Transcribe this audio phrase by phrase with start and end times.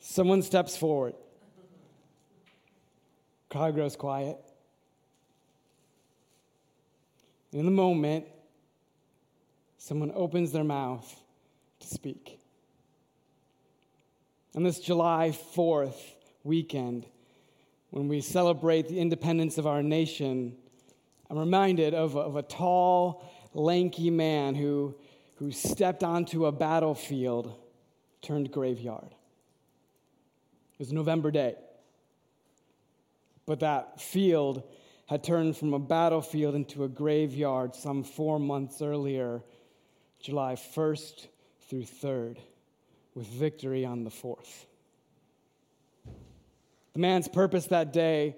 [0.00, 1.14] Someone steps forward.
[3.50, 4.38] Crowd grows quiet.
[7.52, 8.26] In the moment,
[9.78, 11.20] someone opens their mouth
[11.80, 12.38] to speak.
[14.54, 15.96] On this July 4th
[16.44, 17.06] weekend,
[17.90, 20.56] when we celebrate the independence of our nation,
[21.30, 23.24] I'm reminded of, of a tall,
[23.54, 24.94] lanky man who,
[25.36, 27.58] who stepped onto a battlefield
[28.20, 29.14] turned graveyard.
[30.78, 31.56] It was November day.
[33.46, 34.62] But that field
[35.06, 39.42] had turned from a battlefield into a graveyard some four months earlier,
[40.20, 41.26] July 1st
[41.68, 42.36] through 3rd,
[43.14, 44.66] with victory on the 4th.
[46.92, 48.36] The man's purpose that day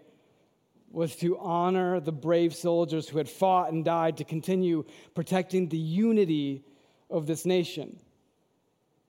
[0.91, 5.79] was to honor the brave soldiers who had fought and died to continue protecting the
[5.79, 6.65] unity
[7.11, 7.99] of this nation.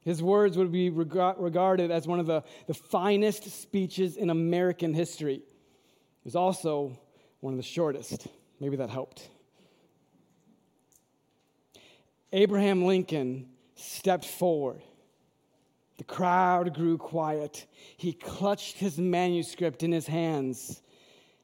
[0.04, 5.36] His words would be regarded as one of the, the finest speeches in American history.
[5.36, 6.98] It was also
[7.40, 8.28] one of the shortest.
[8.60, 9.30] Maybe that helped.
[12.34, 14.82] Abraham Lincoln stepped forward.
[15.98, 17.68] The crowd grew quiet.
[17.98, 20.82] He clutched his manuscript in his hands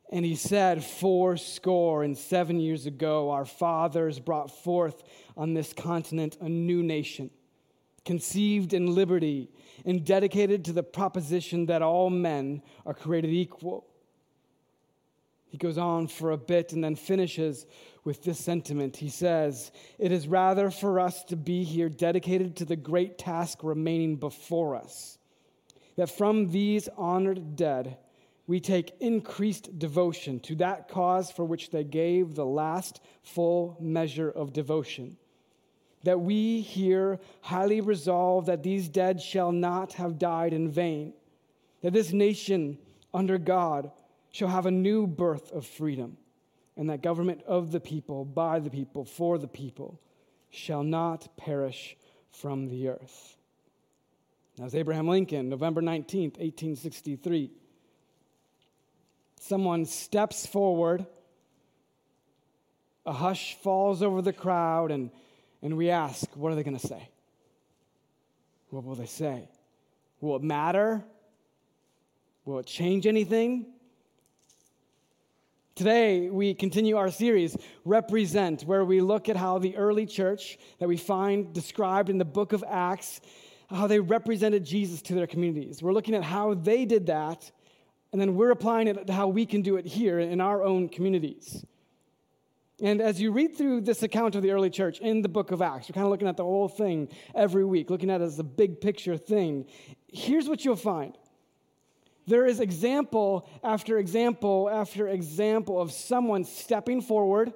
[0.10, 5.04] and he said, Four score and seven years ago, our fathers brought forth
[5.36, 7.30] on this continent a new nation,
[8.08, 9.52] conceived in liberty
[9.86, 13.86] and dedicated to the proposition that all men are created equal
[15.50, 17.66] he goes on for a bit and then finishes
[18.04, 18.98] with this sentiment.
[18.98, 23.64] He says, It is rather for us to be here dedicated to the great task
[23.64, 25.18] remaining before us,
[25.96, 27.98] that from these honored dead,
[28.46, 34.30] we take increased devotion to that cause for which they gave the last full measure
[34.30, 35.18] of devotion.
[36.08, 41.12] That we here highly resolve that these dead shall not have died in vain,
[41.82, 42.78] that this nation
[43.14, 43.92] under God
[44.32, 46.16] shall have a new birth of freedom,
[46.78, 50.00] and that government of the people, by the people, for the people,
[50.50, 51.98] shall not perish
[52.32, 53.36] from the earth.
[54.60, 57.52] Was Abraham Lincoln, November 19th, 1863.
[59.42, 61.06] Someone steps forward,
[63.06, 65.12] a hush falls over the crowd, and,
[65.62, 67.10] and we ask, what are they going to say?
[68.70, 69.50] What will they say?
[70.22, 71.04] Will it matter?
[72.46, 73.66] Will it change anything?
[75.76, 80.88] Today, we continue our series, Represent, where we look at how the early church that
[80.88, 83.22] we find described in the book of Acts,
[83.70, 85.84] how they represented Jesus to their communities.
[85.84, 87.52] We're looking at how they did that,
[88.12, 90.90] and then we're applying it to how we can do it here in our own
[90.90, 91.64] communities.
[92.82, 95.64] And as you read through this account of the early church in the book of
[95.64, 98.38] Acts, you're kind of looking at the whole thing every week, looking at it as
[98.38, 99.66] a big picture thing.
[100.08, 101.18] Here's what you'll find
[102.28, 107.54] there is example after example after example of someone stepping forward,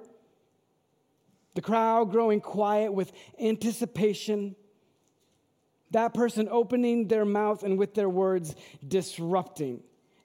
[1.54, 4.56] the crowd growing quiet with anticipation,
[5.90, 8.56] that person opening their mouth and with their words
[8.86, 9.82] disrupting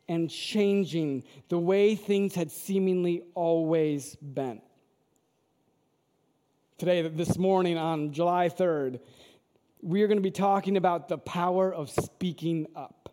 [0.08, 4.62] and changing the way things had seemingly always been.
[6.78, 9.00] Today, this morning on July 3rd,
[9.82, 13.10] we are going to be talking about the power of speaking up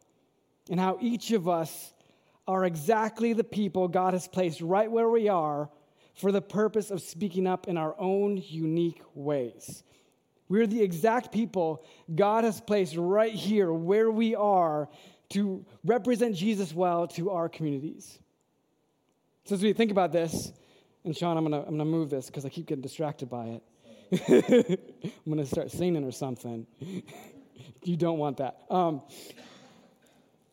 [0.68, 1.94] and how each of us
[2.46, 5.70] are exactly the people God has placed right where we are
[6.12, 9.82] for the purpose of speaking up in our own unique ways.
[10.50, 14.90] We're the exact people God has placed right here where we are
[15.30, 18.18] to represent Jesus well to our communities.
[19.46, 20.52] So, as we think about this,
[21.04, 23.62] and Sean, I'm gonna, I'm gonna move this because I keep getting distracted by it.
[25.04, 26.66] I'm gonna start singing or something.
[27.82, 28.62] you don't want that.
[28.70, 29.02] Um,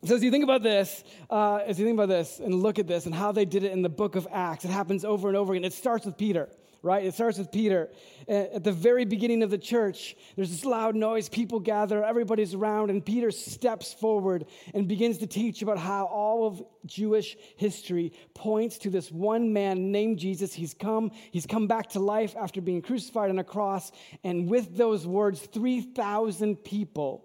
[0.04, 2.86] so as you think about this, uh, as you think about this and look at
[2.86, 5.36] this and how they did it in the book of Acts, it happens over and
[5.36, 5.64] over again.
[5.64, 6.48] It starts with Peter,
[6.82, 7.04] right?
[7.04, 7.90] It starts with Peter.
[8.28, 12.54] Uh, at the very beginning of the church, there's this loud noise, people gather, everybody's
[12.54, 18.12] around, and Peter steps forward and begins to teach about how all of Jewish history
[18.34, 20.52] points to this one man named Jesus.
[20.52, 23.92] He's come, he's come back to life after being crucified on a cross,
[24.24, 27.24] and with those words, 3,000 people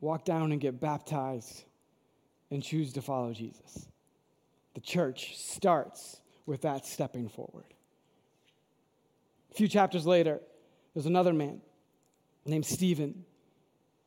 [0.00, 1.64] walk down and get baptized
[2.50, 3.88] and choose to follow Jesus.
[4.74, 7.64] The church starts with that stepping forward.
[9.50, 10.40] A few chapters later,
[10.94, 11.60] there's another man
[12.44, 13.24] named Stephen.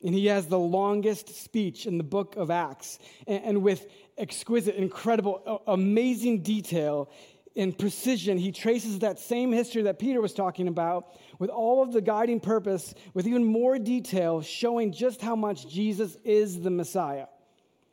[0.04, 3.00] And he has the longest speech in the book of Acts.
[3.26, 3.88] And, and with
[4.18, 7.10] exquisite, incredible, amazing detail,
[7.56, 11.08] in precision, he traces that same history that Peter was talking about
[11.40, 16.16] with all of the guiding purpose, with even more detail, showing just how much Jesus
[16.24, 17.26] is the Messiah.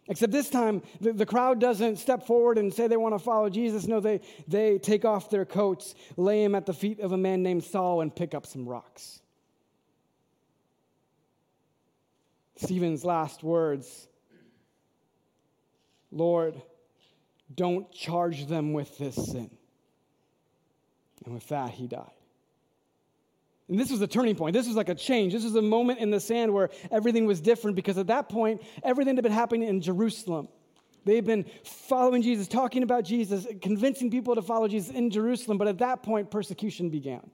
[0.06, 3.48] Except this time, the, the crowd doesn't step forward and say they want to follow
[3.48, 3.86] Jesus.
[3.86, 7.42] No, they, they take off their coats, lay him at the feet of a man
[7.42, 9.20] named Saul, and pick up some rocks.
[12.56, 14.08] Stephen's last words
[16.12, 16.62] Lord,
[17.52, 19.50] don't charge them with this sin.
[21.24, 22.10] And with that, he died.
[23.68, 24.52] And this was a turning point.
[24.52, 25.32] This was like a change.
[25.32, 28.62] This was a moment in the sand where everything was different because at that point,
[28.82, 30.48] everything had been happening in Jerusalem.
[31.04, 35.68] They've been following Jesus, talking about Jesus, convincing people to follow Jesus in Jerusalem, but
[35.68, 37.30] at that point, persecution began.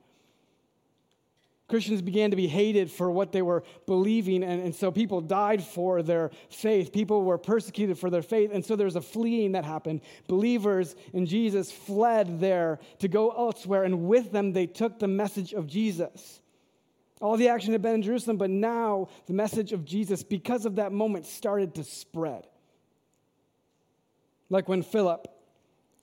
[1.71, 5.63] Christians began to be hated for what they were believing, and, and so people died
[5.63, 6.93] for their faith.
[6.93, 10.01] People were persecuted for their faith, and so there was a fleeing that happened.
[10.27, 15.55] Believers in Jesus fled there to go elsewhere, and with them they took the message
[15.55, 16.41] of Jesus.
[17.21, 20.77] All the action had been in Jerusalem, but now the message of Jesus, because of
[20.77, 22.47] that moment, started to spread.
[24.49, 25.29] Like when Philip,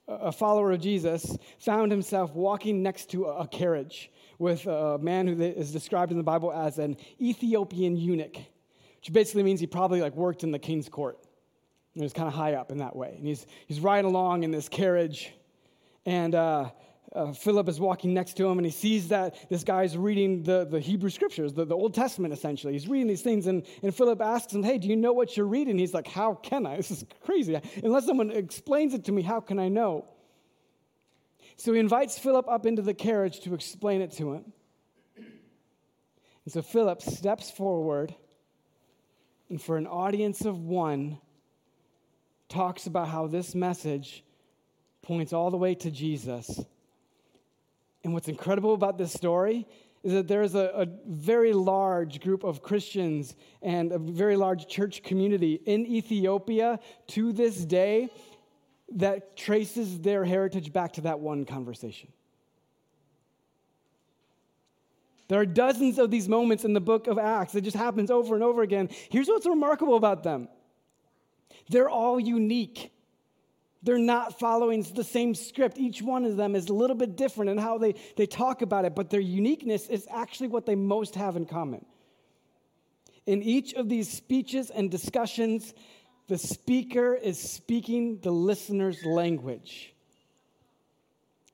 [0.06, 5.40] a follower of Jesus, found himself walking next to a carriage with a man who
[5.42, 10.14] is described in the Bible as an Ethiopian eunuch, which basically means he probably like
[10.14, 11.18] worked in the king's court.
[11.94, 13.14] He was kind of high up in that way.
[13.16, 15.32] And he's, he's riding along in this carriage,
[16.06, 16.70] and uh,
[17.14, 20.66] uh, Philip is walking next to him, and he sees that this guy's reading the,
[20.70, 22.74] the Hebrew scriptures, the, the Old Testament essentially.
[22.74, 25.46] He's reading these things, and, and Philip asks him, Hey, do you know what you're
[25.46, 25.78] reading?
[25.78, 26.76] He's like, How can I?
[26.78, 27.58] This is crazy.
[27.82, 30.06] Unless someone explains it to me, how can I know?
[31.58, 34.52] So he invites Philip up into the carriage to explain it to him.
[35.16, 38.14] And so Philip steps forward
[39.50, 41.18] and, for an audience of one,
[42.48, 44.24] talks about how this message
[45.02, 46.60] points all the way to Jesus.
[48.04, 49.66] And what's incredible about this story
[50.04, 54.68] is that there is a, a, very large group of Christians and a very large
[54.68, 56.78] church community in Ethiopia
[57.08, 58.08] to this day
[58.96, 62.10] that traces their heritage back to that one conversation.
[65.28, 67.54] There are dozens of these moments in the book of Acts.
[67.54, 68.88] It just happens over and over again.
[69.10, 70.48] Here's what's remarkable about them
[71.68, 72.92] they're all unique.
[73.82, 75.78] They're not following the same script.
[75.78, 78.84] Each one of them is a little bit different in how they, they talk about
[78.84, 81.84] it, but their uniqueness is actually what they most have in common.
[83.26, 85.74] In each of these speeches and discussions,
[86.28, 89.94] the speaker is speaking the listener's language.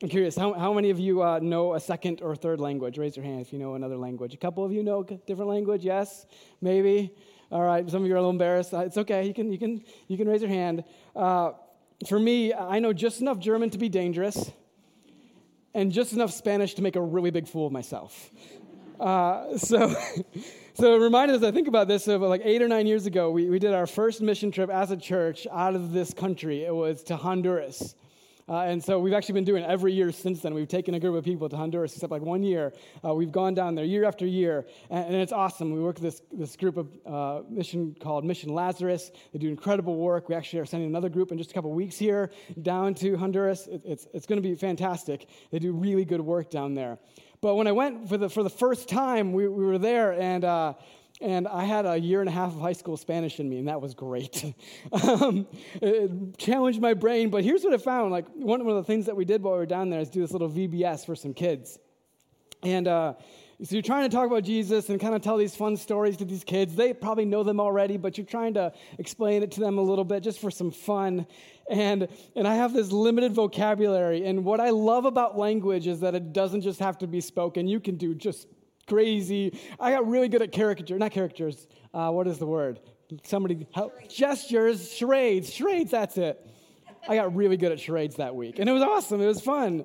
[0.03, 2.99] I'm curious, how, how many of you uh, know a second or third language?
[2.99, 4.35] Raise your hand if you know another language.
[4.35, 5.85] A couple of you know a different language?
[5.85, 6.27] Yes?
[6.61, 7.15] Maybe?
[7.53, 8.75] All right, some of you are a little embarrassed.
[8.75, 10.83] Uh, it's okay, you can, you can, you can raise your hand.
[11.15, 11.53] Uh,
[12.09, 14.51] for me, I know just enough German to be dangerous
[15.73, 18.31] and just enough Spanish to make a really big fool of myself.
[18.99, 19.95] Uh, so.
[20.77, 23.31] So it reminded us, I think about this, of like eight or nine years ago,
[23.31, 26.65] we, we did our first mission trip as a church out of this country.
[26.65, 27.95] It was to Honduras.
[28.49, 30.53] Uh, and so we've actually been doing every year since then.
[30.53, 32.73] We've taken a group of people to Honduras, except like one year.
[33.05, 35.73] Uh, we've gone down there year after year, and, and, it's awesome.
[35.73, 39.13] We work with this, this group of uh, mission called Mission Lazarus.
[39.33, 40.29] They do incredible work.
[40.29, 42.33] We actually are sending another group in just a couple weeks here
[42.63, 43.69] down to Honduras.
[43.69, 45.29] It, it's it's going to be fantastic.
[45.53, 46.99] They do really good work down there.
[47.45, 50.47] But when I went for the, for the first time, we, we were there, and,
[50.47, 50.73] uh,
[51.21, 53.69] and I had a year and a half of high school Spanish in me, and
[53.69, 54.55] that was great.
[54.93, 55.47] um,
[55.83, 58.13] it challenged my brain, but here's what I found.
[58.13, 60.09] Like, one, one of the things that we did while we were down there is
[60.09, 61.79] do this little VBS for some kids.
[62.63, 63.13] And uh,
[63.63, 66.25] so you're trying to talk about Jesus and kind of tell these fun stories to
[66.25, 66.75] these kids.
[66.75, 70.05] They probably know them already, but you're trying to explain it to them a little
[70.05, 71.27] bit just for some fun.
[71.71, 74.27] And, and I have this limited vocabulary.
[74.27, 77.69] And what I love about language is that it doesn't just have to be spoken.
[77.69, 78.49] You can do just
[78.87, 79.59] crazy.
[79.79, 81.67] I got really good at caricature, not caricatures.
[81.93, 82.81] Uh, what is the word?
[83.23, 84.09] Somebody help.
[84.09, 85.91] Gestures, charades, charades.
[85.91, 86.45] That's it.
[87.09, 89.21] I got really good at charades that week, and it was awesome.
[89.21, 89.85] It was fun.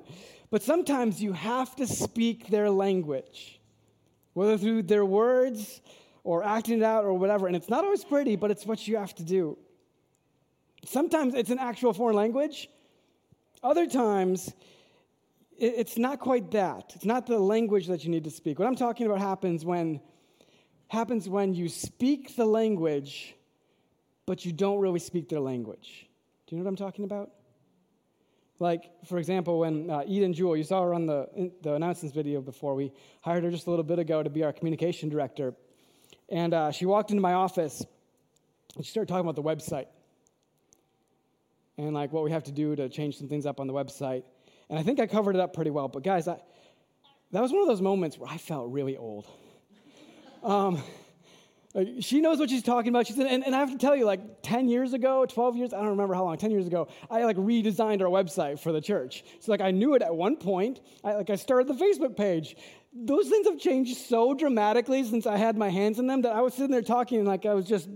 [0.50, 3.59] But sometimes you have to speak their language,
[4.34, 5.80] whether through their words
[6.24, 7.46] or acting it out or whatever.
[7.46, 9.58] And it's not always pretty, but it's what you have to do.
[10.84, 12.68] Sometimes it's an actual foreign language.
[13.62, 14.52] Other times,
[15.58, 16.92] it's not quite that.
[16.94, 18.58] It's not the language that you need to speak.
[18.58, 20.00] What I'm talking about happens when
[20.88, 23.36] happens when you speak the language,
[24.26, 26.08] but you don't really speak their language.
[26.46, 27.30] Do you know what I'm talking about?
[28.60, 32.42] Like, for example, when uh, Eden Jewell, you saw her on the, the announcements video
[32.42, 35.54] before, we hired her just a little bit ago to be our communication director.
[36.28, 37.82] And uh, she walked into my office
[38.76, 39.86] and she started talking about the website
[41.78, 44.24] and like what we have to do to change some things up on the website.
[44.68, 45.88] And I think I covered it up pretty well.
[45.88, 46.36] But guys, I,
[47.32, 49.26] that was one of those moments where I felt really old.
[50.42, 50.82] Um,
[52.00, 53.06] she knows what she's talking about.
[53.06, 55.72] She said, and, and I have to tell you, like 10 years ago, 12 years,
[55.72, 58.80] I don't remember how long, 10 years ago, I like redesigned our website for the
[58.80, 59.24] church.
[59.38, 60.80] So like I knew it at one point.
[61.04, 62.56] I like I started the Facebook page.
[62.92, 66.40] Those things have changed so dramatically since I had my hands in them that I
[66.40, 67.88] was sitting there talking like I was just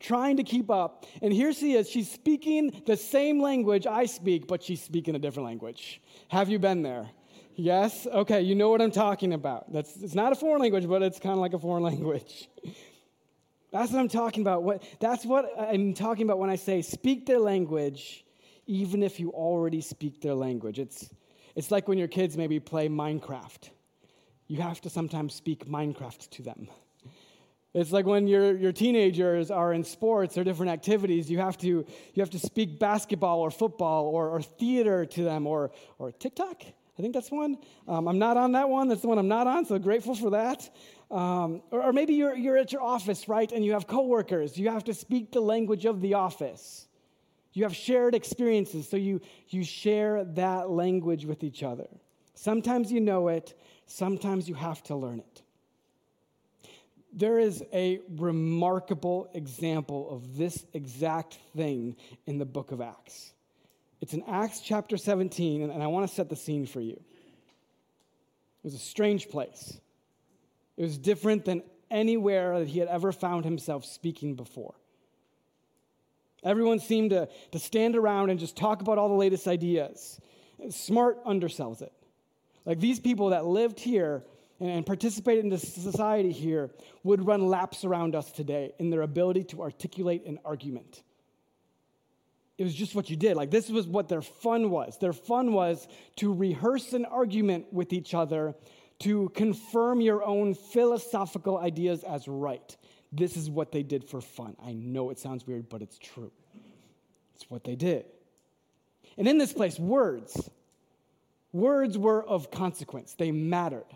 [0.00, 1.06] trying to keep up.
[1.22, 1.88] And here she is.
[1.88, 6.02] She's speaking the same language I speak, but she's speaking a different language.
[6.28, 7.10] Have you been there?
[7.54, 8.06] Yes?
[8.06, 9.72] Okay, you know what I'm talking about.
[9.72, 12.48] That's, it's not a foreign language, but it's kind of like a foreign language.
[13.72, 14.62] That's what I'm talking about.
[14.62, 18.24] What, that's what I'm talking about when I say speak their language,
[18.66, 20.78] even if you already speak their language.
[20.78, 21.08] It's,
[21.54, 23.70] it's like when your kids maybe play Minecraft.
[24.48, 26.68] You have to sometimes speak Minecraft to them.
[27.72, 31.68] It's like when your, your teenagers are in sports or different activities, you have to,
[31.68, 31.86] you
[32.18, 36.64] have to speak basketball or football or, or theater to them or, or TikTok.
[36.64, 37.58] I think that's one.
[37.86, 38.88] Um, I'm not on that one.
[38.88, 40.68] That's the one I'm not on, so grateful for that.
[41.10, 44.56] Um, or, or, maybe you're, you're at your office, right, and you have coworkers.
[44.56, 46.86] You have to speak the language of the office.
[47.52, 51.88] You have shared experiences, so you, you share that language with each other.
[52.34, 55.42] Sometimes you know it, sometimes you have to learn it.
[57.12, 63.32] There is a remarkable example of this exact thing in the book of Acts.
[64.00, 66.92] It's in Acts chapter 17, and I want to set the scene for you.
[66.92, 69.80] It was a strange place.
[70.80, 74.72] It was different than anywhere that he had ever found himself speaking before.
[76.42, 80.18] Everyone seemed to, to stand around and just talk about all the latest ideas.
[80.70, 81.92] Smart undersells it.
[82.64, 84.24] Like these people that lived here
[84.58, 86.70] and, and participated in this society here
[87.04, 91.02] would run laps around us today in their ability to articulate an argument.
[92.56, 93.36] It was just what you did.
[93.36, 94.96] Like, this was what their fun was.
[94.96, 98.54] Their fun was to rehearse an argument with each other
[99.00, 102.76] to confirm your own philosophical ideas as right.
[103.12, 104.56] This is what they did for fun.
[104.64, 106.30] I know it sounds weird, but it's true.
[107.34, 108.04] It's what they did.
[109.16, 110.48] And in this place, words,
[111.52, 113.14] words were of consequence.
[113.14, 113.86] They mattered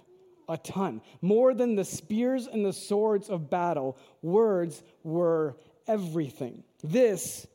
[0.49, 1.01] a ton.
[1.23, 5.57] More than the spears and the swords of battle, words were
[5.87, 6.65] everything.
[6.83, 7.47] This,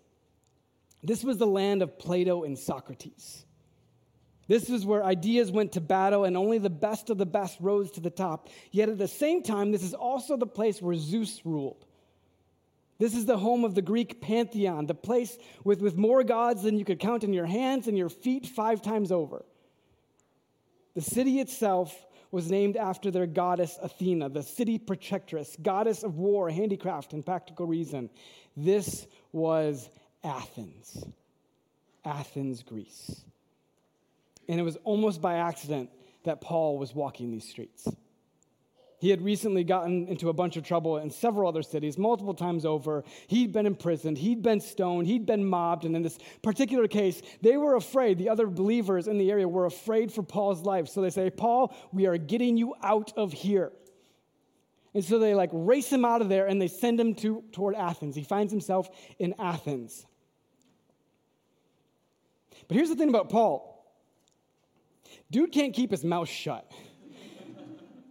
[1.03, 3.45] this was the land of Plato and Socrates.
[4.49, 7.91] This is where ideas went to battle and only the best of the best rose
[7.91, 8.49] to the top.
[8.71, 11.85] Yet at the same time, this is also the place where Zeus ruled.
[12.97, 16.79] This is the home of the Greek pantheon, the place with, with more gods than
[16.79, 19.45] you could count in your hands and your feet five times over.
[20.95, 21.95] The city itself
[22.31, 27.67] was named after their goddess Athena, the city protectress, goddess of war, handicraft, and practical
[27.67, 28.09] reason.
[28.57, 29.89] This was
[30.23, 31.05] Athens,
[32.03, 33.23] Athens, Greece.
[34.49, 35.91] And it was almost by accident
[36.23, 37.87] that Paul was walking these streets.
[38.97, 42.65] He had recently gotten into a bunch of trouble in several other cities, multiple times
[42.65, 43.05] over.
[43.27, 45.85] He'd been imprisoned, he'd been stoned, he'd been mobbed.
[45.85, 49.65] And in this particular case, they were afraid, the other believers in the area were
[49.65, 50.89] afraid for Paul's life.
[50.89, 53.71] So they say, Paul, we are getting you out of here.
[54.93, 57.75] And so they like race him out of there and they send him to, toward
[57.75, 58.15] Athens.
[58.15, 58.89] He finds himself
[59.19, 60.05] in Athens.
[62.67, 63.78] But here's the thing about Paul
[65.31, 66.71] Dude can't keep his mouth shut.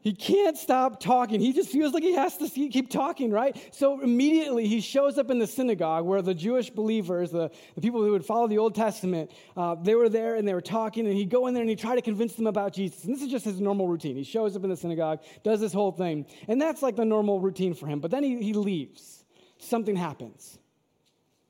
[0.00, 1.40] He can't stop talking.
[1.40, 3.54] He just feels like he has to keep talking, right?
[3.74, 8.02] So immediately he shows up in the synagogue where the Jewish believers, the, the people
[8.02, 11.14] who would follow the Old Testament, uh, they were there and they were talking, and
[11.14, 13.04] he'd go in there and he'd try to convince them about Jesus.
[13.04, 14.16] And this is just his normal routine.
[14.16, 17.40] He shows up in the synagogue, does this whole thing, and that's like the normal
[17.40, 17.98] routine for him.
[17.98, 19.24] But then he, he leaves.
[19.58, 20.58] Something happens.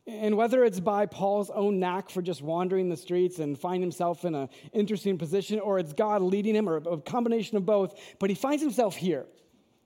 [0.09, 4.25] And whether it's by Paul's own knack for just wandering the streets and find himself
[4.25, 8.31] in an interesting position, or it's God leading him, or a combination of both, but
[8.31, 9.27] he finds himself here.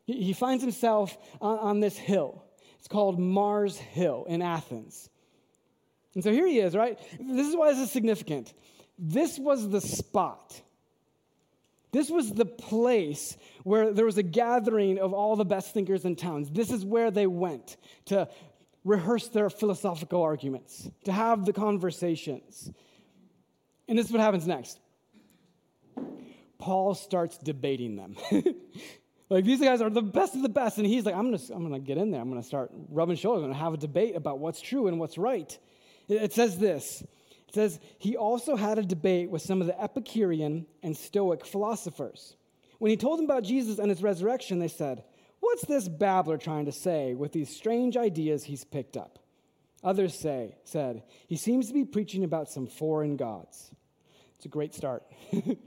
[0.06, 2.44] He finds himself on, this hill.
[2.78, 5.10] It's called Mars Hill in Athens.
[6.14, 7.00] And so here he is, right?
[7.18, 8.54] This is why this is significant.
[8.98, 10.60] This was the spot.
[11.90, 16.16] This was the place where there was a gathering of all the best thinkers in
[16.16, 16.48] towns.
[16.50, 17.76] This is where they went
[18.06, 18.28] to
[18.84, 22.70] rehearse their philosophical arguments, to have the conversations.
[23.88, 24.78] And this is what happens next.
[26.58, 28.16] Paul starts debating them.
[29.28, 31.62] like these guys are the best of the best, and he's like, I'm gonna, I'm
[31.62, 32.20] gonna get in there.
[32.20, 33.42] I'm gonna start rubbing shoulders.
[33.42, 35.56] I'm gonna have a debate about what's true and what's right.
[36.08, 37.02] It says this.
[37.48, 42.36] It says he also had a debate with some of the Epicurean and Stoic philosophers.
[42.78, 45.04] When he told them about Jesus and his resurrection, they said,
[45.52, 49.18] What's this babbler trying to say with these strange ideas he's picked up?
[49.84, 53.70] Others say, said, he seems to be preaching about some foreign gods.
[54.36, 55.02] It's a great start.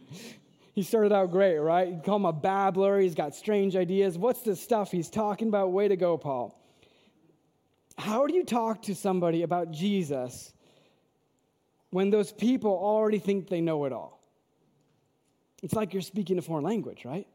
[0.74, 1.88] he started out great, right?
[1.88, 3.00] You call him a babbler.
[3.00, 4.18] He's got strange ideas.
[4.18, 5.72] What's the stuff he's talking about?
[5.72, 6.60] Way to go, Paul.
[7.96, 10.52] How do you talk to somebody about Jesus
[11.92, 14.20] when those people already think they know it all?
[15.62, 17.28] It's like you're speaking a foreign language, right?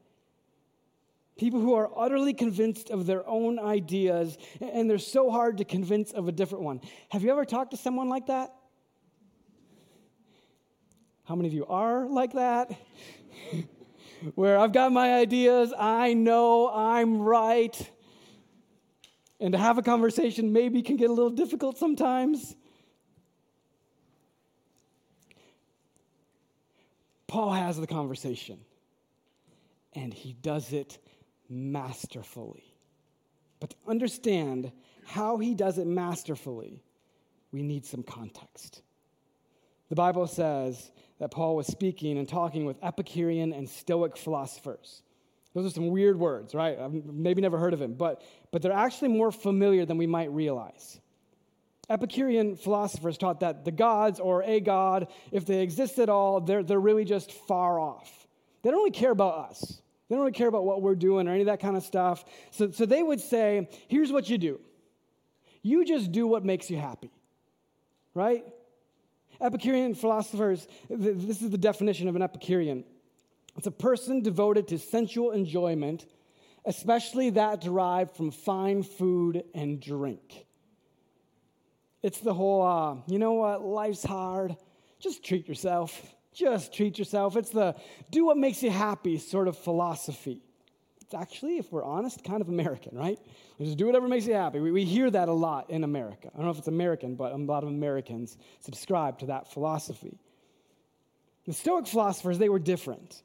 [1.41, 6.13] People who are utterly convinced of their own ideas, and they're so hard to convince
[6.13, 6.83] of a different one.
[7.09, 8.55] Have you ever talked to someone like that?
[11.25, 12.71] How many of you are like that?
[14.35, 17.91] Where I've got my ideas, I know I'm right.
[19.41, 22.55] And to have a conversation maybe can get a little difficult sometimes.
[27.27, 28.59] Paul has the conversation,
[29.95, 30.99] and he does it
[31.51, 32.75] masterfully.
[33.59, 34.73] But to understand
[35.05, 36.83] how he does it masterfully,
[37.53, 38.83] we need some context.
[39.89, 45.03] The Bible says that Paul was speaking and talking with Epicurean and Stoic philosophers.
[45.53, 46.79] Those are some weird words, right?
[46.79, 50.31] I've maybe never heard of them, but, but they're actually more familiar than we might
[50.31, 51.01] realize.
[51.89, 56.63] Epicurean philosophers taught that the gods or a god, if they exist at all, they're,
[56.63, 58.29] they're really just far off.
[58.63, 59.83] They don't really care about us.
[60.11, 62.27] They don't really care about what we're doing or any of that kind of stuff.
[62.51, 64.61] So, so they would say, here's what you do
[65.63, 67.11] you just do what makes you happy,
[68.13, 68.45] right?
[69.41, 72.85] Epicurean philosophers, this is the definition of an Epicurean
[73.57, 76.07] it's a person devoted to sensual enjoyment,
[76.65, 80.47] especially that derived from fine food and drink.
[82.03, 84.57] It's the whole, uh, you know what, life's hard,
[84.99, 86.15] just treat yourself.
[86.33, 87.37] Just treat yourself.
[87.37, 87.75] It's the
[88.11, 90.41] do what makes you happy sort of philosophy.
[91.01, 93.19] It's actually, if we're honest, kind of American, right?
[93.59, 94.61] We just do whatever makes you happy.
[94.61, 96.31] We, we hear that a lot in America.
[96.33, 100.17] I don't know if it's American, but a lot of Americans subscribe to that philosophy.
[101.47, 103.23] The Stoic philosophers, they were different.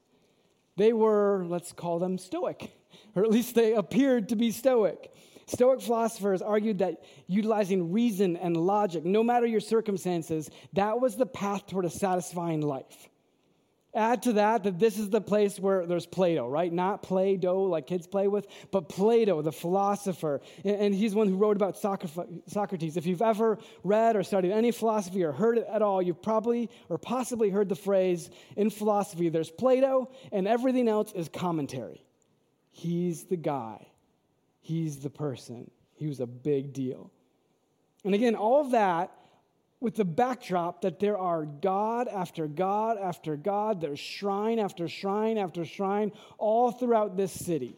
[0.77, 2.75] They were, let's call them Stoic,
[3.15, 5.13] or at least they appeared to be Stoic.
[5.47, 11.25] Stoic philosophers argued that utilizing reason and logic, no matter your circumstances, that was the
[11.25, 13.09] path toward a satisfying life.
[13.93, 16.73] Add to that that this is the place where there's Plato, right?
[16.73, 20.41] Not Play Doh like kids play with, but Plato, the philosopher.
[20.65, 22.97] And he's one who wrote about Socrates.
[22.97, 26.69] If you've ever read or studied any philosophy or heard it at all, you've probably
[26.89, 32.03] or possibly heard the phrase in philosophy there's Plato and everything else is commentary.
[32.71, 33.87] He's the guy,
[34.65, 35.69] he's the person.
[35.93, 37.11] He was a big deal.
[38.03, 39.11] And again, all of that
[39.79, 45.37] with the backdrop that there are God after God after God, there's shrine after shrine
[45.37, 47.77] after shrine all throughout this city.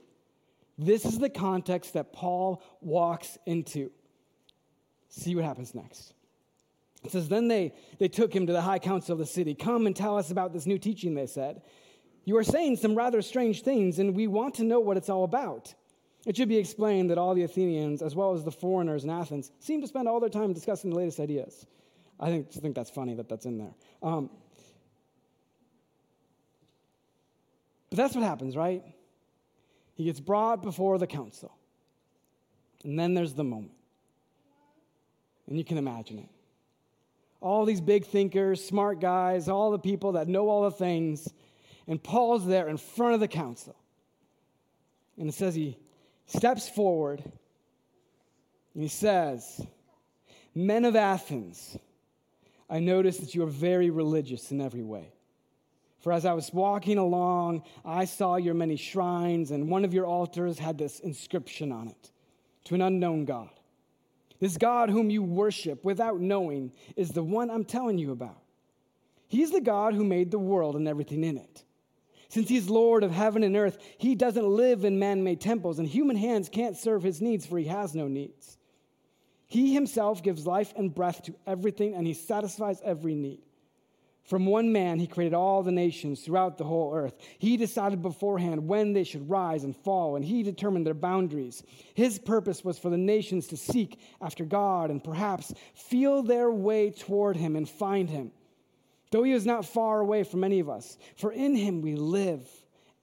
[0.77, 3.91] This is the context that Paul walks into.
[5.09, 6.13] See what happens next.
[7.03, 9.55] It says, Then they, they took him to the high council of the city.
[9.55, 11.61] Come and tell us about this new teaching, they said.
[12.23, 15.25] You are saying some rather strange things, and we want to know what it's all
[15.25, 15.73] about.
[16.27, 19.49] It should be explained that all the Athenians, as well as the foreigners in Athens,
[19.59, 21.65] seem to spend all their time discussing the latest ideas.
[22.19, 23.73] I think, think that's funny that that's in there.
[24.03, 24.29] Um,
[27.89, 28.83] but that's what happens, right?
[29.95, 31.55] He gets brought before the council.
[32.83, 33.71] And then there's the moment.
[35.47, 36.29] And you can imagine it.
[37.39, 41.31] All these big thinkers, smart guys, all the people that know all the things.
[41.87, 43.77] And Paul's there in front of the council.
[45.17, 45.77] And it says he
[46.27, 47.23] steps forward
[48.73, 49.65] and he says,
[50.53, 51.77] Men of Athens,
[52.69, 55.13] I notice that you are very religious in every way.
[55.99, 60.05] For as I was walking along, I saw your many shrines, and one of your
[60.05, 62.11] altars had this inscription on it
[62.65, 63.49] to an unknown God.
[64.39, 68.41] This God whom you worship without knowing is the one I'm telling you about.
[69.27, 71.63] He is the God who made the world and everything in it.
[72.29, 75.87] Since he's Lord of heaven and earth, he doesn't live in man made temples, and
[75.87, 78.57] human hands can't serve his needs, for he has no needs.
[79.45, 83.39] He himself gives life and breath to everything, and he satisfies every need.
[84.27, 87.15] From one man, he created all the nations throughout the whole earth.
[87.39, 91.63] He decided beforehand when they should rise and fall, and he determined their boundaries.
[91.93, 96.91] His purpose was for the nations to seek after God and perhaps feel their way
[96.91, 98.33] toward him and find him.
[99.11, 102.45] Though he is not far away from any of us, for in him we live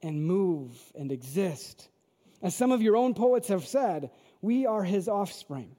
[0.01, 1.89] and move and exist.
[2.41, 5.75] As some of your own poets have said, we are his offspring.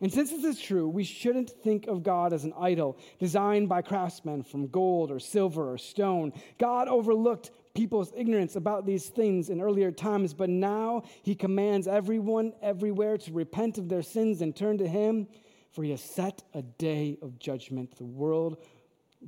[0.00, 3.80] And since this is true, we shouldn't think of God as an idol designed by
[3.80, 6.34] craftsmen from gold or silver or stone.
[6.58, 12.52] God overlooked people's ignorance about these things in earlier times, but now he commands everyone
[12.60, 15.28] everywhere to repent of their sins and turn to him,
[15.70, 18.58] for he has set a day of judgment the world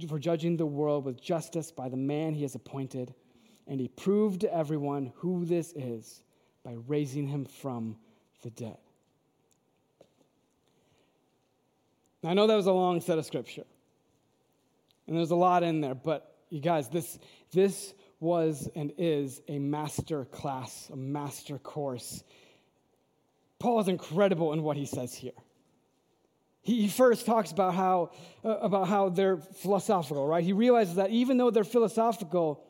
[0.06, 3.14] for judging the world with justice by the man he has appointed.
[3.66, 6.22] And he proved to everyone who this is
[6.62, 7.96] by raising him from
[8.42, 8.76] the dead.
[12.22, 13.64] Now, I know that was a long set of scripture,
[15.06, 17.18] and there's a lot in there, but you guys, this,
[17.52, 22.24] this was and is a master class, a master course.
[23.58, 25.32] Paul is incredible in what he says here.
[26.62, 28.10] He first talks about how,
[28.44, 30.44] uh, about how they're philosophical, right?
[30.44, 32.64] He realizes that even though they're philosophical,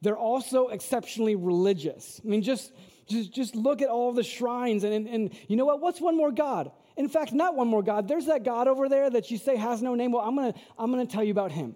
[0.00, 2.20] they're also exceptionally religious.
[2.24, 2.72] I mean, just,
[3.06, 5.80] just, just look at all the shrines, and, and, and you know what?
[5.80, 6.70] What's one more God?
[6.96, 8.08] In fact, not one more God.
[8.08, 10.12] There's that God over there that you say has no name.
[10.12, 11.74] Well, I'm going to I'm to tell you about him.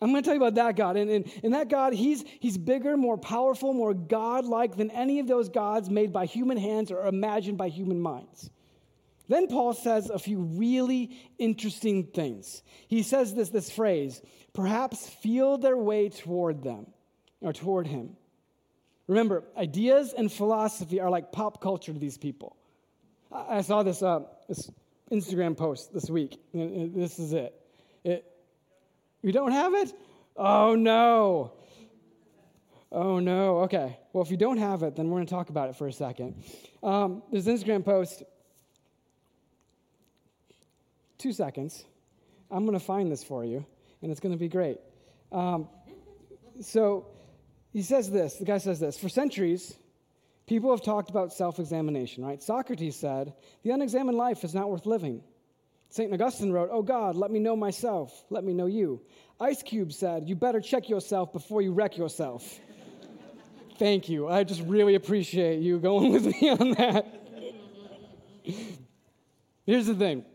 [0.00, 0.96] I'm going to tell you about that God.
[0.96, 5.18] And, and, and that God, he's, he's bigger, more powerful, more God like than any
[5.18, 8.50] of those gods made by human hands or imagined by human minds.
[9.28, 12.62] Then Paul says a few really interesting things.
[12.88, 14.20] He says this, this phrase,
[14.52, 16.86] perhaps feel their way toward them
[17.40, 18.16] or toward him.
[19.06, 22.56] Remember, ideas and philosophy are like pop culture to these people.
[23.32, 24.70] I, saw this, uh, this
[25.10, 26.38] Instagram post this week.
[26.52, 27.54] This is it.
[28.04, 28.24] it.
[29.22, 29.92] You don't have it?
[30.36, 31.52] Oh no.
[32.92, 33.58] Oh no.
[33.60, 33.98] Okay.
[34.12, 35.92] Well, if you don't have it, then we're going to talk about it for a
[35.92, 36.42] second.
[36.82, 38.22] Um, there's an Instagram post
[41.24, 41.82] two seconds.
[42.50, 43.64] I'm going to find this for you,
[44.02, 44.78] and it's going to be great.
[45.32, 45.68] Um,
[46.60, 47.06] so
[47.72, 49.74] he says this the guy says this For centuries,
[50.46, 52.42] people have talked about self examination, right?
[52.42, 53.32] Socrates said,
[53.62, 55.22] The unexamined life is not worth living.
[55.88, 56.12] St.
[56.12, 59.00] Augustine wrote, Oh God, let me know myself, let me know you.
[59.40, 62.60] Ice Cube said, You better check yourself before you wreck yourself.
[63.78, 64.28] Thank you.
[64.28, 67.06] I just really appreciate you going with me on that.
[69.64, 70.26] Here's the thing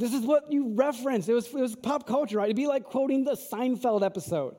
[0.00, 1.28] this is what you referenced.
[1.28, 2.46] It was, it was pop culture, right?
[2.46, 4.56] It'd be like quoting the Seinfeld episode.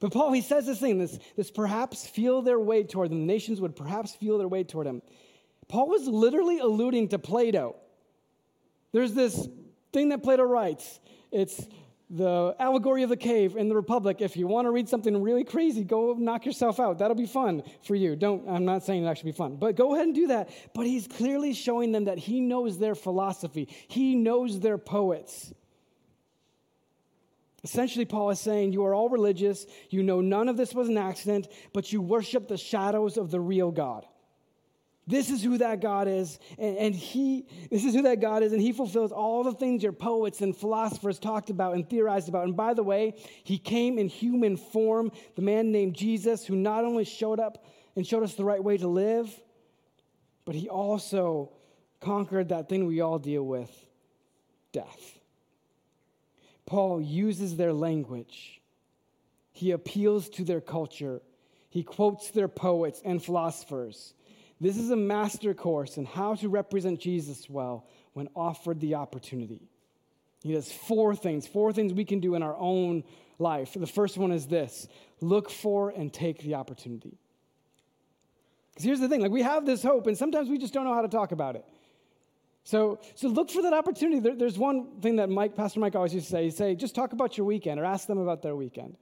[0.00, 3.20] But Paul, he says this thing, this, this perhaps feel their way toward them.
[3.20, 5.02] The nations would perhaps feel their way toward him.
[5.68, 7.76] Paul was literally alluding to Plato.
[8.92, 9.48] There's this
[9.92, 11.00] thing that Plato writes.
[11.30, 11.66] It's
[12.10, 14.20] the allegory of the cave in the republic.
[14.20, 16.98] If you want to read something really crazy go knock yourself out.
[16.98, 18.14] That'll be fun for you.
[18.14, 20.50] Don't i'm not saying it actually be fun but go ahead and do that.
[20.74, 23.68] But he's clearly showing them that he knows their philosophy.
[23.88, 25.52] He knows their poets.
[27.64, 29.66] Essentially, Paul is saying, You are all religious.
[29.88, 33.40] You know none of this was an accident, but you worship the shadows of the
[33.40, 34.04] real God.
[35.06, 38.52] This is who that God is, and, and, He, this is who that God is,
[38.52, 42.44] and He fulfills all the things your poets and philosophers talked about and theorized about.
[42.44, 43.14] And by the way,
[43.44, 48.06] He came in human form, the man named Jesus, who not only showed up and
[48.06, 49.30] showed us the right way to live,
[50.46, 51.52] but He also
[52.00, 53.70] conquered that thing we all deal with
[54.72, 55.18] death.
[56.66, 58.60] Paul uses their language,
[59.52, 61.20] he appeals to their culture,
[61.70, 64.14] he quotes their poets and philosophers.
[64.60, 69.68] This is a master course in how to represent Jesus well when offered the opportunity.
[70.42, 73.02] He does four things, four things we can do in our own
[73.38, 73.74] life.
[73.74, 74.88] The first one is this
[75.20, 77.18] look for and take the opportunity.
[78.70, 80.94] Because here's the thing like, we have this hope, and sometimes we just don't know
[80.94, 81.64] how to talk about it.
[82.64, 84.20] So, so look for that opportunity.
[84.20, 86.44] There, there's one thing that Mike, Pastor Mike always used to say.
[86.44, 88.96] He'd say, just talk about your weekend or ask them about their weekend.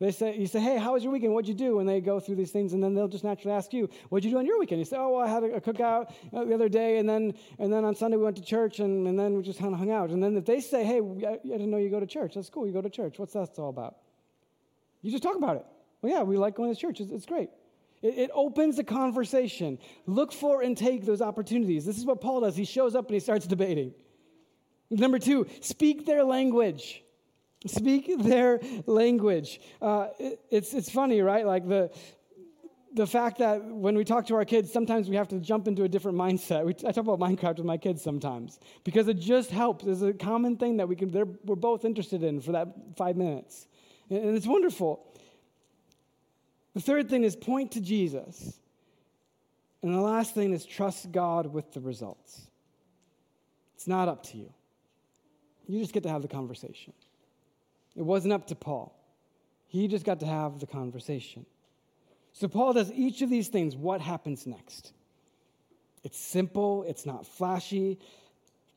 [0.00, 1.34] They say, you say, hey, how was your weekend?
[1.34, 1.78] What'd you do?
[1.78, 4.30] And they go through these things, and then they'll just naturally ask you, what'd you
[4.30, 4.78] do on your weekend?
[4.78, 7.70] You say, oh, well, I had a, cookout uh, the other day, and then, and
[7.70, 9.90] then on Sunday we went to church, and, and then we just kind of hung
[9.90, 10.08] out.
[10.08, 12.34] And then if they say, hey, I, I didn't know you go to church.
[12.34, 12.66] That's cool.
[12.66, 13.18] You go to church.
[13.18, 13.96] What's that all about?
[15.02, 15.66] You just talk about it.
[16.00, 17.00] Well, yeah, we like going to church.
[17.00, 17.50] It's, it's great.
[18.00, 19.78] It, it opens the conversation.
[20.06, 21.84] Look for and take those opportunities.
[21.84, 22.56] This is what Paul does.
[22.56, 23.92] He shows up and he starts debating.
[24.90, 27.04] Number two, speak their language.
[27.66, 29.60] Speak their language.
[29.82, 31.44] Uh, it, it's, it's funny, right?
[31.44, 31.90] Like the,
[32.94, 35.84] the fact that when we talk to our kids, sometimes we have to jump into
[35.84, 36.64] a different mindset.
[36.64, 39.84] We, I talk about Minecraft with my kids sometimes because it just helps.
[39.84, 41.10] It's a common thing that we can,
[41.44, 43.66] we're both interested in for that five minutes.
[44.08, 45.06] And, and it's wonderful.
[46.74, 48.58] The third thing is point to Jesus.
[49.82, 52.46] And the last thing is trust God with the results.
[53.74, 54.52] It's not up to you.
[55.66, 56.92] You just get to have the conversation.
[58.00, 58.98] It wasn't up to Paul.
[59.66, 61.44] He just got to have the conversation.
[62.32, 63.76] So Paul does each of these things.
[63.76, 64.94] What happens next?
[66.02, 67.98] It's simple, it's not flashy.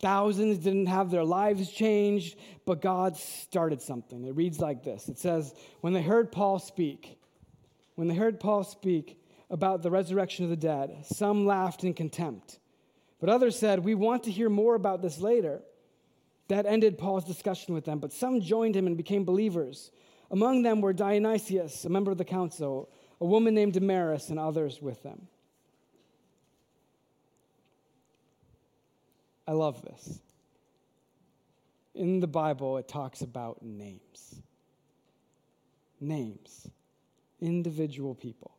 [0.02, 4.26] Thousands didn't have their lives changed, but God started something.
[4.26, 7.18] It reads like this It says, When they heard Paul speak,
[7.96, 9.18] when they heard Paul speak
[9.50, 12.60] about the resurrection of the dead, some laughed in contempt,
[13.22, 15.62] but others said, We want to hear more about this later.
[16.54, 19.90] That ended Paul's discussion with them, but some joined him and became believers.
[20.30, 24.80] Among them were Dionysius, a member of the council, a woman named Damaris, and others
[24.80, 25.28] with them.
[29.48, 30.20] I love this.
[31.96, 34.36] In the Bible, it talks about names.
[36.00, 36.70] Names.
[37.42, 38.52] Individual people.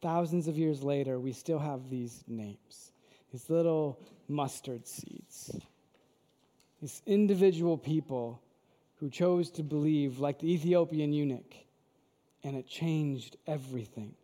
[0.00, 2.92] Thousands of years later, we still have these names,
[3.30, 5.54] these little mustard seeds.
[6.82, 8.42] These individual people
[8.96, 11.54] who chose to believe, like the Ethiopian eunuch,
[12.42, 14.14] and it changed everything.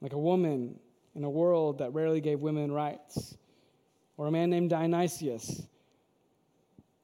[0.00, 0.80] Like a woman
[1.14, 3.36] in a world that rarely gave women rights,
[4.16, 5.62] or a man named Dionysius,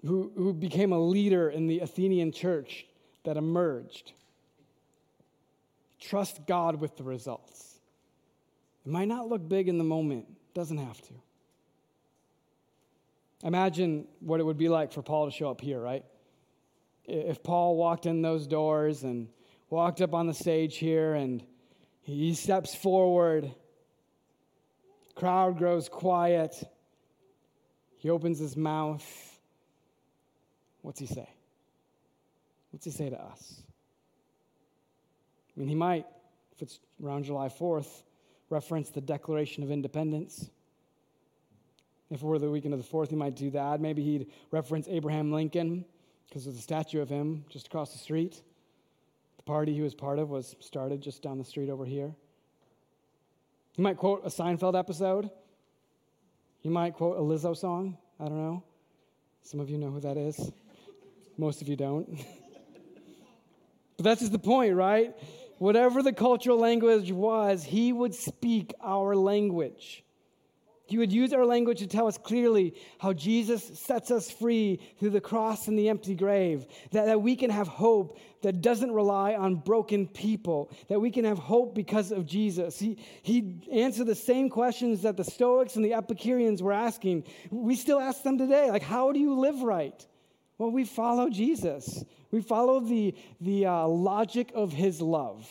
[0.04, 2.87] who, who became a leader in the Athenian church
[3.22, 4.12] that emerged.
[6.00, 7.78] Trust God with the results.
[8.85, 11.14] It might not look big in the moment, doesn't have to.
[13.42, 16.05] Imagine what it would be like for Paul to show up here, right?
[17.05, 19.29] If Paul walked in those doors and
[19.70, 21.42] walked up on the stage here and
[22.03, 23.50] he steps forward,
[25.14, 26.62] crowd grows quiet,
[27.96, 29.38] he opens his mouth.
[30.83, 31.29] What's he say?
[32.70, 33.62] What's he say to us?
[35.57, 36.07] I mean, he might,
[36.53, 38.03] if it's around July 4th,
[38.50, 40.50] reference the Declaration of Independence.
[42.11, 43.81] If it were the weekend of the 4th, he might do that.
[43.81, 45.85] Maybe he'd reference Abraham Lincoln
[46.29, 48.42] because there's a statue of him just across the street.
[49.37, 52.14] The party he was part of was started just down the street over here.
[53.73, 55.31] He might quote a Seinfeld episode.
[56.61, 57.96] He might quote a Lizzo song.
[58.18, 58.62] I don't know.
[59.42, 60.51] Some of you know who that is.
[61.38, 62.09] Most of you don't.
[63.96, 65.16] but that's just the point, right?
[65.59, 70.05] Whatever the cultural language was, he would speak our language.
[70.90, 75.11] He would use our language to tell us clearly how Jesus sets us free through
[75.11, 79.35] the cross and the empty grave, that, that we can have hope that doesn't rely
[79.35, 82.76] on broken people, that we can have hope because of Jesus.
[82.81, 87.22] He, he answered the same questions that the Stoics and the Epicureans were asking.
[87.53, 90.05] We still ask them today, like, how do you live right?
[90.59, 92.05] Well, we follow Jesus.
[92.33, 95.48] We follow the, the uh, logic of his love.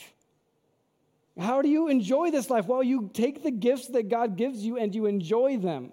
[1.40, 2.66] How do you enjoy this life?
[2.66, 5.92] Well, you take the gifts that God gives you and you enjoy them.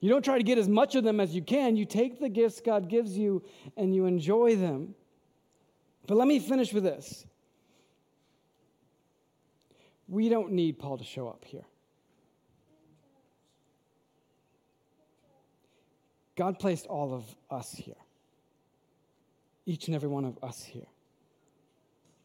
[0.00, 1.76] You don't try to get as much of them as you can.
[1.76, 3.42] You take the gifts God gives you
[3.78, 4.94] and you enjoy them.
[6.06, 7.24] But let me finish with this.
[10.08, 11.64] We don't need Paul to show up here.
[16.36, 17.96] God placed all of us here,
[19.64, 20.86] each and every one of us here.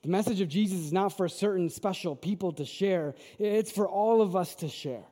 [0.03, 4.21] The message of Jesus is not for certain special people to share, it's for all
[4.21, 5.03] of us to share.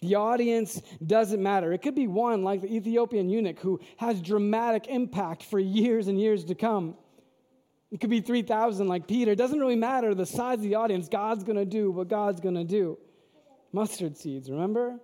[0.00, 1.72] The audience doesn't matter.
[1.72, 6.18] It could be one like the Ethiopian eunuch who has dramatic impact for years and
[6.18, 6.94] years to come.
[7.90, 9.32] It could be 3,000 like Peter.
[9.32, 11.08] It doesn't really matter the size of the audience.
[11.08, 12.98] God's going to do what God's going to do.
[13.72, 15.00] Mustard seeds, remember?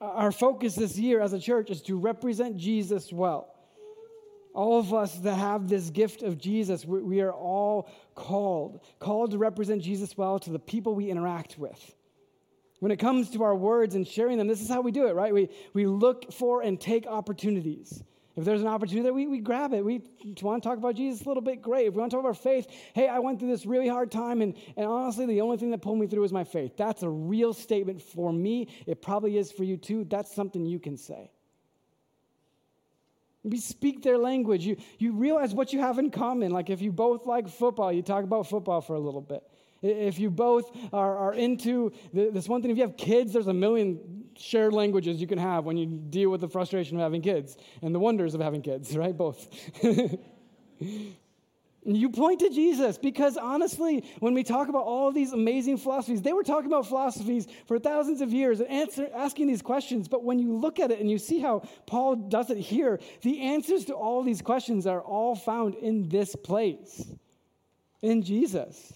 [0.00, 3.54] Our focus this year as a church is to represent Jesus well
[4.54, 9.38] all of us that have this gift of Jesus, we are all called, called to
[9.38, 11.94] represent Jesus well to the people we interact with.
[12.80, 15.14] When it comes to our words and sharing them, this is how we do it,
[15.14, 15.34] right?
[15.34, 18.02] We, we look for and take opportunities.
[18.36, 19.84] If there's an opportunity, we, we grab it.
[19.84, 20.00] We
[20.42, 21.88] want to talk about Jesus a little bit, great.
[21.88, 24.42] If we want to talk about faith, hey, I went through this really hard time,
[24.42, 26.76] and, and honestly, the only thing that pulled me through was my faith.
[26.76, 28.68] That's a real statement for me.
[28.86, 30.04] It probably is for you too.
[30.04, 31.32] That's something you can say.
[33.44, 34.66] We speak their language.
[34.66, 36.50] You, you realize what you have in common.
[36.50, 39.42] Like if you both like football, you talk about football for a little bit.
[39.80, 43.54] If you both are, are into this one thing, if you have kids, there's a
[43.54, 47.56] million shared languages you can have when you deal with the frustration of having kids
[47.82, 49.16] and the wonders of having kids, right?
[49.16, 49.48] Both.
[51.84, 56.32] You point to Jesus because honestly, when we talk about all these amazing philosophies, they
[56.32, 60.08] were talking about philosophies for thousands of years and answer, asking these questions.
[60.08, 63.40] But when you look at it and you see how Paul does it here, the
[63.40, 67.06] answers to all these questions are all found in this place,
[68.02, 68.92] in Jesus.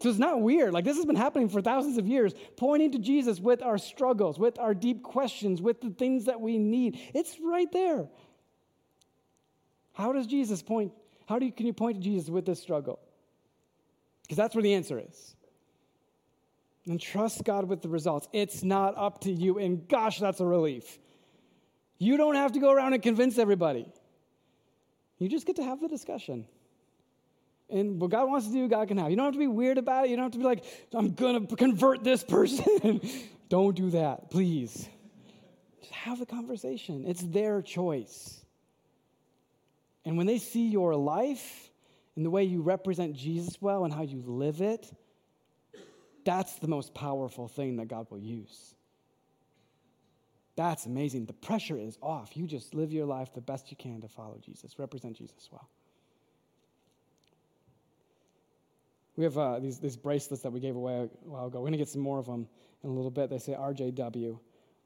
[0.00, 0.72] So it's not weird.
[0.72, 4.38] Like this has been happening for thousands of years, pointing to Jesus with our struggles,
[4.38, 6.98] with our deep questions, with the things that we need.
[7.14, 8.08] It's right there.
[9.92, 10.92] How does Jesus point
[11.30, 12.98] how do you, can you point to Jesus with this struggle?
[14.22, 15.36] Because that's where the answer is.
[16.86, 18.28] And trust God with the results.
[18.32, 19.58] It's not up to you.
[19.58, 20.98] And gosh, that's a relief.
[21.98, 23.86] You don't have to go around and convince everybody.
[25.18, 26.46] You just get to have the discussion.
[27.68, 29.10] And what God wants to do, God can have.
[29.10, 30.10] You don't have to be weird about it.
[30.10, 33.00] You don't have to be like, I'm going to convert this person.
[33.48, 34.88] don't do that, please.
[35.78, 37.04] Just have the conversation.
[37.06, 38.39] It's their choice.
[40.04, 41.70] And when they see your life
[42.16, 44.90] and the way you represent Jesus well and how you live it,
[46.24, 48.74] that's the most powerful thing that God will use.
[50.56, 51.26] That's amazing.
[51.26, 52.36] The pressure is off.
[52.36, 55.68] You just live your life the best you can to follow Jesus, represent Jesus well.
[59.16, 61.58] We have uh, these, these bracelets that we gave away a while ago.
[61.58, 62.48] We're going to get some more of them
[62.82, 63.28] in a little bit.
[63.28, 64.38] They say RJW.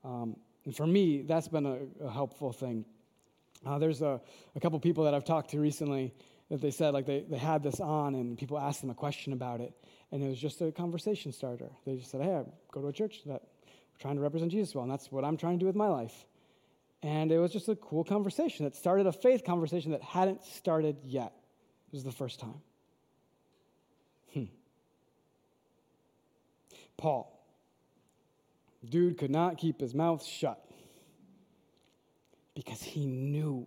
[0.04, 2.84] Um, and for me, that's been a, a helpful thing.
[3.66, 4.20] Uh, there's a,
[4.54, 6.14] a couple people that I've talked to recently
[6.50, 9.32] that they said like they, they had this on and people asked them a question
[9.32, 9.72] about it
[10.12, 11.70] and it was just a conversation starter.
[11.86, 14.74] They just said hey i go to a church that we're trying to represent jesus
[14.74, 16.26] well and that's what i'm trying to do with my life.
[17.02, 20.96] And it was just a cool conversation that started a faith conversation that hadn't started
[21.04, 21.34] yet.
[21.88, 22.62] It was the first time.
[24.32, 24.44] Hmm.
[26.96, 27.30] paul.
[28.88, 30.63] Dude could not keep his mouth shut
[32.54, 33.66] because he knew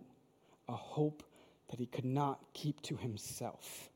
[0.68, 1.22] a hope
[1.70, 3.90] that he could not keep to himself.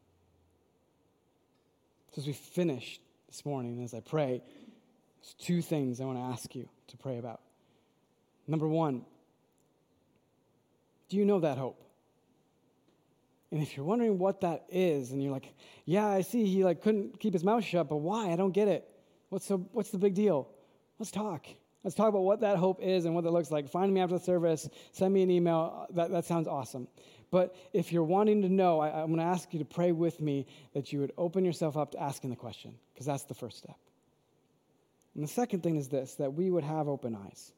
[2.13, 4.43] So, as we finish this morning, as I pray,
[5.23, 7.41] there's two things I want to ask you to pray about.
[8.47, 9.05] Number one,
[11.09, 11.83] do you know that hope?
[13.51, 15.53] And if you're wondering what that is, and you're like,
[15.85, 18.33] yeah, I see he like couldn't keep his mouth shut, but why?
[18.33, 18.89] I don't get it.
[19.29, 20.49] What's so what's the big deal?
[20.99, 21.47] Let's talk.
[21.85, 23.69] Let's talk about what that hope is and what that looks like.
[23.69, 25.87] Find me after the service, send me an email.
[25.91, 26.87] That, that sounds awesome.
[27.31, 30.21] But if you're wanting to know, I, I'm going to ask you to pray with
[30.21, 33.59] me that you would open yourself up to asking the question, because that's the first
[33.59, 33.77] step.
[35.15, 37.53] And the second thing is this that we would have open eyes.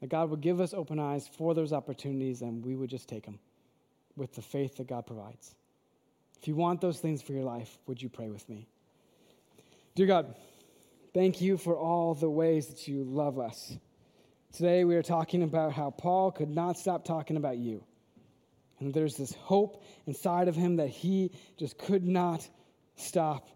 [0.00, 3.24] That God would give us open eyes for those opportunities and we would just take
[3.24, 3.38] them
[4.16, 5.54] with the faith that God provides.
[6.40, 8.68] If you want those things for your life, would you pray with me?
[9.94, 10.34] Dear God,
[11.16, 13.74] Thank you for all the ways that you love us.
[14.52, 17.82] Today we are talking about how Paul could not stop talking about you.
[18.80, 22.46] And there's this hope inside of him that he just could not
[22.96, 23.48] stop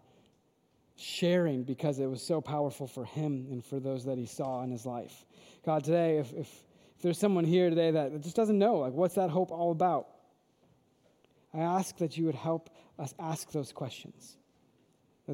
[0.97, 4.71] sharing because it was so powerful for him and for those that he saw in
[4.71, 5.27] his life.
[5.67, 6.49] God, today, if, if,
[6.97, 10.07] if there's someone here today that just doesn't know, like, what's that hope all about?
[11.53, 14.39] I ask that you would help us ask those questions.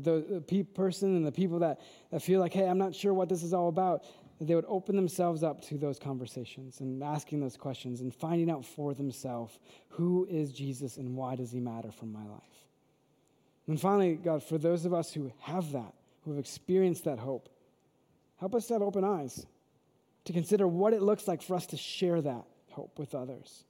[0.00, 1.80] The, person and the people that,
[2.10, 4.04] that feel like, hey, I'm not sure what this is all about,
[4.40, 8.64] they would open themselves up to those conversations and asking those questions and finding out
[8.64, 12.42] for themselves who is Jesus and why does he matter for my life.
[13.66, 17.48] And finally, God, for those of us who have that, who have experienced that hope,
[18.38, 19.46] help us to have open eyes
[20.26, 23.64] to consider what it looks like for us to share that hope with others.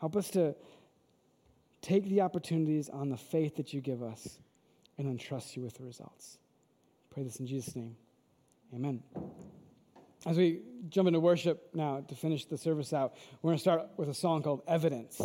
[0.00, 0.56] Help us to
[1.82, 4.38] take the opportunities on the faith that you give us
[4.98, 6.38] and entrust you with the results.
[7.10, 7.96] Pray this in Jesus' name.
[8.74, 9.02] Amen.
[10.26, 13.88] As we jump into worship now to finish the service out, we're going to start
[13.96, 15.20] with a song called Evidence.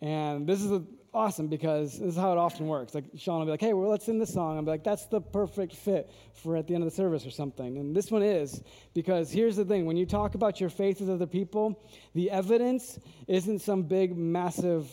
[0.00, 2.94] And this is awesome because this is how it often works.
[2.94, 4.58] Like Sean will be like, hey, well, let's sing this song.
[4.58, 7.78] I'm like, that's the perfect fit for at the end of the service or something.
[7.78, 8.62] And this one is
[8.94, 11.82] because here's the thing when you talk about your faith with other people,
[12.14, 14.90] the evidence isn't some big, massive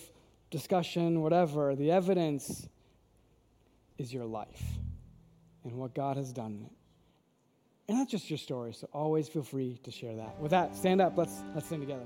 [0.49, 2.67] discussion, whatever, the evidence
[3.97, 4.63] is your life
[5.63, 6.71] and what God has done in it.
[7.89, 10.39] And not just your story, so always feel free to share that.
[10.39, 12.05] With that, stand up, let's let's sing together.